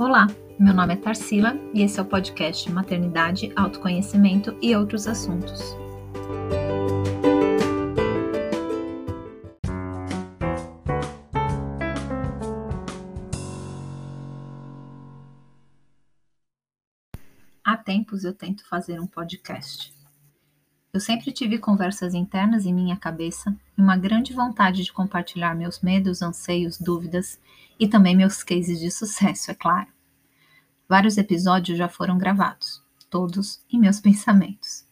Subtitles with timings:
[0.00, 5.60] Olá, meu nome é Tarsila e esse é o podcast Maternidade, Autoconhecimento e outros assuntos.
[17.62, 19.99] Há tempos eu tento fazer um podcast.
[20.92, 25.80] Eu sempre tive conversas internas em minha cabeça e uma grande vontade de compartilhar meus
[25.80, 27.38] medos, anseios, dúvidas
[27.78, 29.86] e também meus cases de sucesso, é claro.
[30.88, 34.84] Vários episódios já foram gravados, todos em meus pensamentos.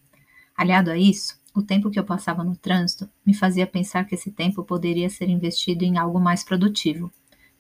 [0.56, 4.30] Aliado a isso, o tempo que eu passava no trânsito me fazia pensar que esse
[4.30, 7.12] tempo poderia ser investido em algo mais produtivo,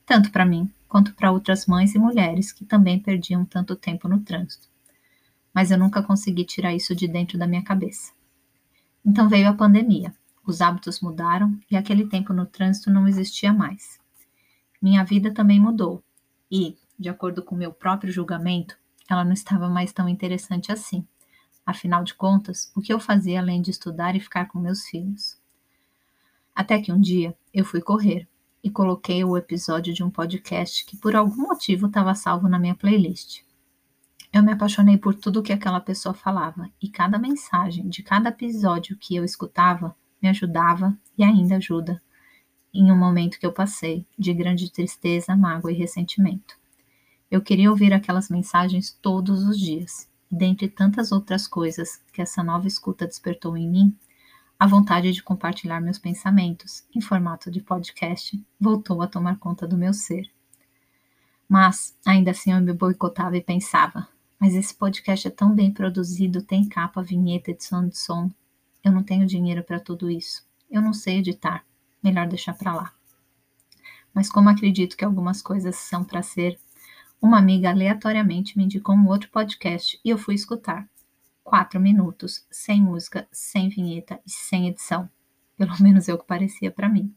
[0.06, 4.20] tanto para mim quanto para outras mães e mulheres que também perdiam tanto tempo no
[4.20, 4.68] trânsito.
[5.52, 8.16] Mas eu nunca consegui tirar isso de dentro da minha cabeça.
[9.04, 10.14] Então veio a pandemia.
[10.46, 13.98] Os hábitos mudaram e aquele tempo no trânsito não existia mais.
[14.80, 16.02] Minha vida também mudou
[16.50, 18.76] e, de acordo com meu próprio julgamento,
[19.08, 21.06] ela não estava mais tão interessante assim.
[21.66, 25.38] Afinal de contas, o que eu fazia além de estudar e ficar com meus filhos?
[26.54, 28.26] Até que um dia eu fui correr
[28.64, 32.74] e coloquei o episódio de um podcast que por algum motivo estava salvo na minha
[32.74, 33.42] playlist.
[34.32, 38.96] Eu me apaixonei por tudo que aquela pessoa falava e cada mensagem de cada episódio
[38.96, 42.02] que eu escutava me ajudava e ainda ajuda
[42.72, 46.56] em um momento que eu passei de grande tristeza, mágoa e ressentimento.
[47.30, 52.42] Eu queria ouvir aquelas mensagens todos os dias, e dentre tantas outras coisas que essa
[52.42, 53.96] nova escuta despertou em mim,
[54.58, 59.78] a vontade de compartilhar meus pensamentos em formato de podcast voltou a tomar conta do
[59.78, 60.28] meu ser.
[61.48, 64.08] Mas, ainda assim, eu me boicotava e pensava:
[64.40, 68.30] mas esse podcast é tão bem produzido, tem capa, vinheta, edição de som.
[68.84, 70.46] Eu não tenho dinheiro para tudo isso.
[70.70, 71.64] Eu não sei editar.
[72.02, 72.92] Melhor deixar para lá.
[74.14, 76.58] Mas como acredito que algumas coisas são para ser,
[77.20, 80.88] uma amiga aleatoriamente me indicou um outro podcast e eu fui escutar.
[81.42, 85.10] Quatro minutos, sem música, sem vinheta e sem edição.
[85.56, 87.12] Pelo menos é o que parecia para mim.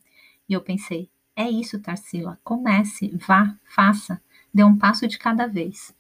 [0.49, 2.39] E eu pensei: é isso, Tarsila.
[2.43, 4.19] Comece, vá, faça.
[4.53, 5.93] Dê um passo de cada vez.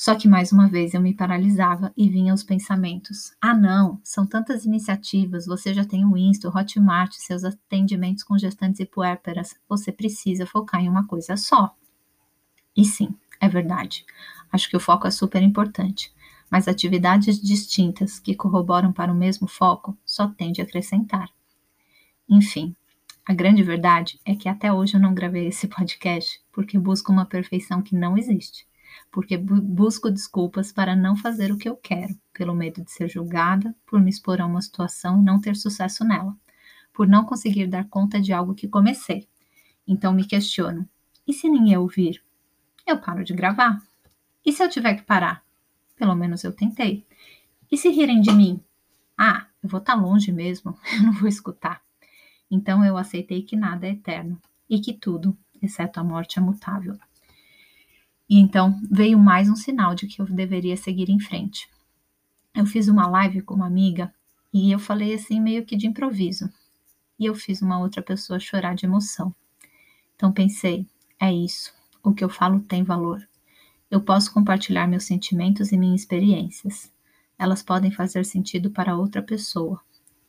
[0.00, 4.24] Só que mais uma vez eu me paralisava e vinha os pensamentos: ah, não, são
[4.24, 9.54] tantas iniciativas, você já tem o Insta, o Hotmart, seus atendimentos com gestantes e puérperas,
[9.68, 11.76] você precisa focar em uma coisa só.
[12.74, 14.06] E sim, é verdade.
[14.50, 16.10] Acho que o foco é super importante,
[16.50, 21.28] mas atividades distintas que corroboram para o mesmo foco só tende a acrescentar.
[22.26, 22.74] Enfim,
[23.26, 27.26] a grande verdade é que até hoje eu não gravei esse podcast porque busco uma
[27.26, 28.69] perfeição que não existe
[29.10, 33.74] porque busco desculpas para não fazer o que eu quero, pelo medo de ser julgada,
[33.86, 36.36] por me expor a uma situação e não ter sucesso nela,
[36.92, 39.28] por não conseguir dar conta de algo que comecei.
[39.86, 40.88] Então me questiono:
[41.26, 42.22] e se ninguém ouvir?
[42.86, 43.80] Eu paro de gravar.
[44.44, 45.44] E se eu tiver que parar?
[45.96, 47.06] Pelo menos eu tentei.
[47.70, 48.60] E se rirem de mim?
[49.16, 51.82] Ah, eu vou estar tá longe mesmo, eu não vou escutar.
[52.50, 56.98] Então eu aceitei que nada é eterno e que tudo, exceto a morte, é mutável.
[58.30, 61.68] E então veio mais um sinal de que eu deveria seguir em frente.
[62.54, 64.14] Eu fiz uma live com uma amiga
[64.54, 66.48] e eu falei assim meio que de improviso.
[67.18, 69.34] E eu fiz uma outra pessoa chorar de emoção.
[70.14, 70.86] Então pensei,
[71.18, 71.74] é isso.
[72.04, 73.28] O que eu falo tem valor.
[73.90, 76.88] Eu posso compartilhar meus sentimentos e minhas experiências.
[77.36, 79.80] Elas podem fazer sentido para outra pessoa.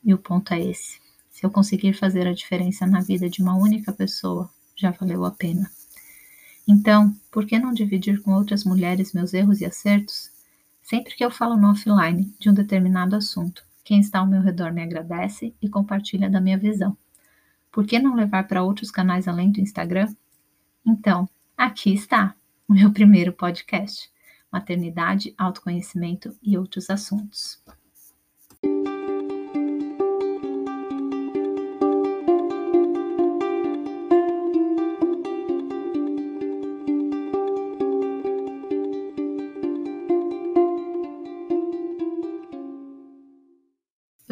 [0.04, 1.00] E o ponto é esse.
[1.30, 5.30] Se eu conseguir fazer a diferença na vida de uma única pessoa, já valeu a
[5.30, 5.70] pena.
[6.66, 10.30] Então, por que não dividir com outras mulheres meus erros e acertos?
[10.82, 14.72] Sempre que eu falo no offline de um determinado assunto, quem está ao meu redor
[14.72, 16.96] me agradece e compartilha da minha visão.
[17.70, 20.14] Por que não levar para outros canais além do Instagram?
[20.86, 22.34] Então, aqui está
[22.68, 24.10] o meu primeiro podcast:
[24.50, 27.60] Maternidade, Autoconhecimento e outros assuntos.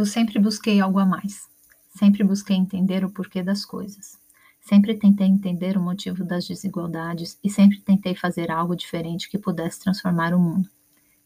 [0.00, 1.46] Eu sempre busquei algo a mais.
[1.90, 4.18] Sempre busquei entender o porquê das coisas.
[4.58, 9.78] Sempre tentei entender o motivo das desigualdades e sempre tentei fazer algo diferente que pudesse
[9.78, 10.66] transformar o mundo.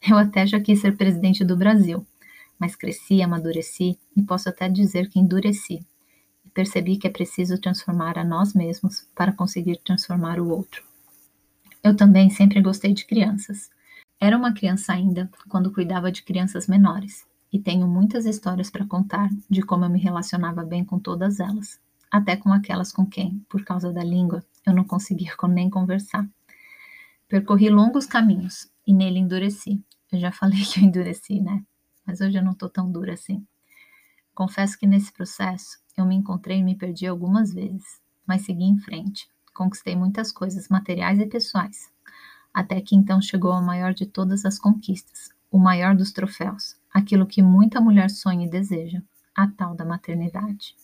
[0.02, 2.04] Eu até já quis ser presidente do Brasil,
[2.58, 5.86] mas cresci, amadureci e posso até dizer que endureci.
[6.44, 10.82] E percebi que é preciso transformar a nós mesmos para conseguir transformar o outro.
[11.80, 13.70] Eu também sempre gostei de crianças.
[14.20, 19.30] Era uma criança ainda quando cuidava de crianças menores e tenho muitas histórias para contar
[19.48, 21.78] de como eu me relacionava bem com todas elas,
[22.10, 26.28] até com aquelas com quem, por causa da língua, eu não conseguia nem conversar.
[27.28, 29.80] Percorri longos caminhos e nele endureci.
[30.10, 31.64] Eu já falei que eu endureci, né?
[32.04, 33.46] Mas hoje eu não tô tão dura assim.
[34.34, 38.80] Confesso que nesse processo eu me encontrei e me perdi algumas vezes, mas segui em
[38.80, 39.28] frente.
[39.54, 41.88] Conquistei muitas coisas materiais e pessoais.
[42.52, 47.26] Até que então chegou a maior de todas as conquistas, o maior dos troféus, aquilo
[47.26, 49.02] que muita mulher sonha e deseja,
[49.34, 50.76] a tal da maternidade.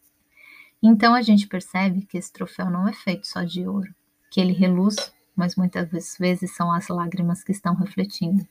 [0.83, 3.95] Então a gente percebe que esse troféu não é feito só de ouro,
[4.31, 8.47] que ele reluz, mas muitas vezes são as lágrimas que estão refletindo.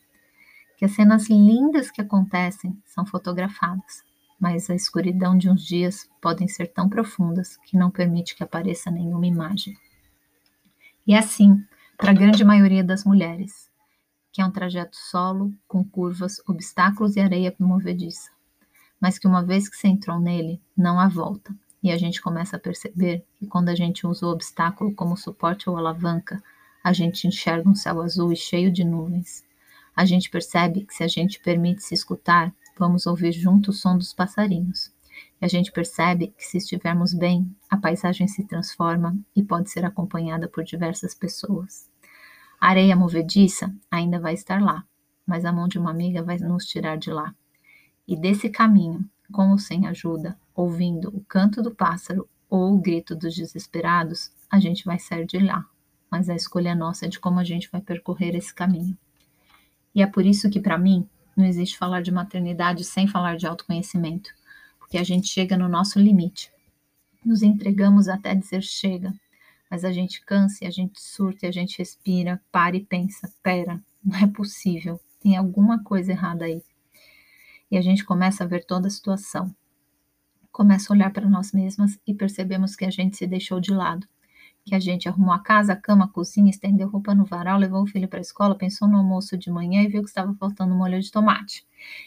[0.78, 4.04] Que as cenas lindas que acontecem são fotografadas,
[4.40, 8.90] mas a escuridão de uns dias podem ser tão profundas que não permite que apareça
[8.90, 9.76] nenhuma imagem.
[11.06, 11.62] E é assim,
[11.98, 13.69] para a grande maioria das mulheres,
[14.40, 18.32] que é um trajeto solo, com curvas, obstáculos e areia movediça,
[18.98, 21.54] mas que uma vez que você entrou nele, não há volta
[21.84, 25.70] e a gente começa a perceber que quando a gente usa o obstáculo como suporte
[25.70, 26.42] ou alavanca,
[26.82, 29.44] a gente enxerga um céu azul e cheio de nuvens.
[29.94, 33.98] A gente percebe que se a gente permite se escutar, vamos ouvir junto o som
[33.98, 34.90] dos passarinhos.
[35.42, 39.84] E a gente percebe que se estivermos bem, a paisagem se transforma e pode ser
[39.84, 41.89] acompanhada por diversas pessoas.
[42.60, 44.84] A areia movediça ainda vai estar lá,
[45.26, 47.34] mas a mão de uma amiga vai nos tirar de lá.
[48.08, 53.16] E desse caminho, com ou sem ajuda, ouvindo o canto do pássaro ou o grito
[53.16, 55.66] dos desesperados, a gente vai sair de lá.
[56.12, 58.98] Mas a escolha é nossa de como a gente vai percorrer esse caminho.
[59.94, 61.08] E é por isso que, para mim,
[61.38, 64.32] não existe falar de maternidade sem falar de autoconhecimento,
[64.80, 66.52] porque a gente chega no nosso limite.
[67.24, 69.14] Nos entregamos até dizer chega,
[69.69, 73.83] mas a gente cansa a gente surta e a gente respira, para e pensa: pera,
[74.04, 76.63] não é possível, tem alguma coisa errada aí.
[77.71, 79.54] E a gente começa a ver toda a situação
[80.51, 84.06] começa a olhar para nós mesmas e percebemos que a gente se deixou de lado.
[84.69, 87.81] Que a gente arrumou a casa, a cama, a cozinha, estendeu roupa no varal, levou
[87.81, 90.75] o filho para a escola, pensou no almoço de manhã e viu que estava faltando
[90.75, 91.66] molho de tomate.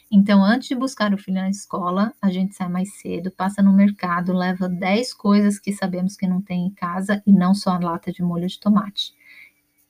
[0.09, 3.73] Então, antes de buscar o filho na escola, a gente sai mais cedo, passa no
[3.73, 7.81] mercado, leva 10 coisas que sabemos que não tem em casa e não só a
[7.81, 9.13] lata de molho de tomate.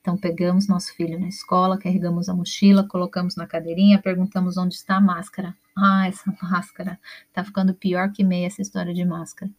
[0.00, 4.96] Então, pegamos nosso filho na escola, carregamos a mochila, colocamos na cadeirinha, perguntamos onde está
[4.96, 5.54] a máscara.
[5.76, 6.98] Ah, essa máscara.
[7.34, 9.50] Tá ficando pior que meia essa história de máscara.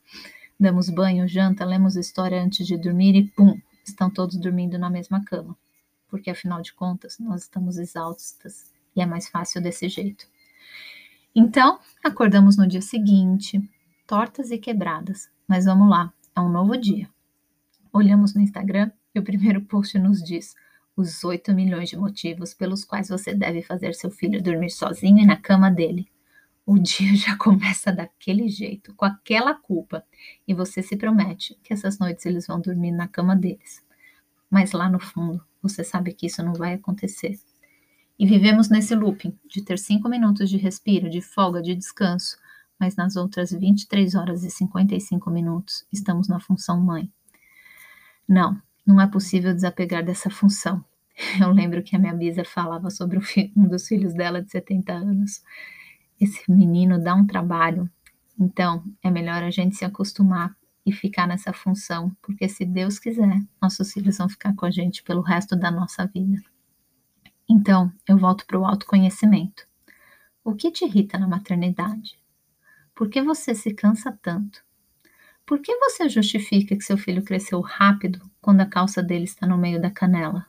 [0.64, 5.22] Damos banho, janta, lemos história antes de dormir e pum, estão todos dormindo na mesma
[5.26, 5.58] cama.
[6.08, 10.26] Porque afinal de contas, nós estamos exaustas e é mais fácil desse jeito.
[11.36, 13.62] Então, acordamos no dia seguinte,
[14.08, 15.30] tortas e quebradas.
[15.46, 17.10] Mas vamos lá, é um novo dia.
[17.92, 20.56] Olhamos no Instagram e o primeiro post nos diz
[20.96, 25.26] os 8 milhões de motivos pelos quais você deve fazer seu filho dormir sozinho e
[25.26, 26.08] na cama dele.
[26.66, 30.04] O dia já começa daquele jeito, com aquela culpa,
[30.48, 33.84] e você se promete que essas noites eles vão dormir na cama deles.
[34.50, 37.40] Mas lá no fundo, você sabe que isso não vai acontecer.
[38.18, 42.38] E vivemos nesse looping de ter 5 minutos de respiro, de folga, de descanso,
[42.80, 47.12] mas nas outras 23 horas e 55 minutos estamos na função mãe.
[48.28, 50.84] Não, não é possível desapegar dessa função.
[51.40, 53.20] Eu lembro que a minha bisa falava sobre
[53.56, 55.42] um dos filhos dela de 70 anos.
[56.24, 57.92] Esse menino dá um trabalho,
[58.40, 60.56] então é melhor a gente se acostumar
[60.86, 65.04] e ficar nessa função, porque se Deus quiser, nossos filhos vão ficar com a gente
[65.04, 66.42] pelo resto da nossa vida.
[67.50, 69.68] Então, eu volto para o autoconhecimento.
[70.46, 72.18] O que te irrita na maternidade?
[72.96, 74.64] Por que você se cansa tanto?
[75.46, 79.58] Por que você justifica que seu filho cresceu rápido quando a calça dele está no
[79.58, 80.46] meio da canela?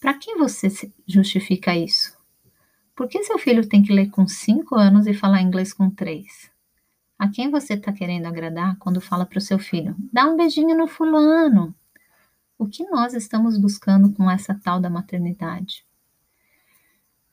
[0.00, 0.68] Para quem você
[1.06, 2.18] justifica isso?
[3.00, 6.50] Por que seu filho tem que ler com 5 anos e falar inglês com 3?
[7.18, 10.76] A quem você está querendo agradar quando fala para o seu filho, dá um beijinho
[10.76, 11.74] no fulano?
[12.58, 15.82] O que nós estamos buscando com essa tal da maternidade?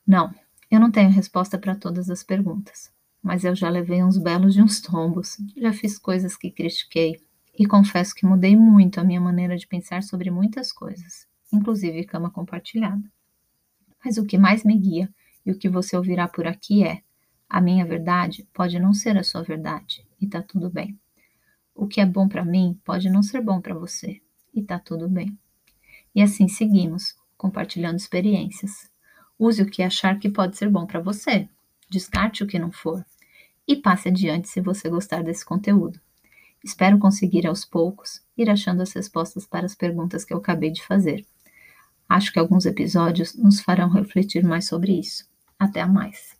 [0.06, 0.34] Não,
[0.70, 2.90] eu não tenho resposta para todas as perguntas
[3.22, 7.20] mas eu já levei uns belos de uns tombos, já fiz coisas que critiquei
[7.58, 12.30] e confesso que mudei muito a minha maneira de pensar sobre muitas coisas, inclusive cama
[12.30, 13.02] compartilhada.
[14.02, 15.12] Mas o que mais me guia
[15.48, 17.00] e o que você ouvirá por aqui é:
[17.48, 21.00] a minha verdade pode não ser a sua verdade e tá tudo bem.
[21.74, 24.20] O que é bom para mim pode não ser bom para você
[24.54, 25.38] e tá tudo bem.
[26.14, 28.90] E assim seguimos, compartilhando experiências.
[29.38, 31.48] Use o que achar que pode ser bom para você,
[31.88, 33.02] descarte o que não for
[33.66, 35.98] e passe adiante se você gostar desse conteúdo.
[36.62, 40.84] Espero conseguir aos poucos ir achando as respostas para as perguntas que eu acabei de
[40.84, 41.24] fazer.
[42.06, 45.26] Acho que alguns episódios nos farão refletir mais sobre isso.
[45.58, 46.36] Até mais!